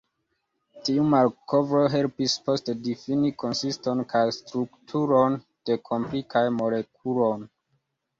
[0.85, 5.37] Tiu malkovro helpis poste difini konsiston kaj strukturon
[5.71, 7.29] de komplikaj molekuloj.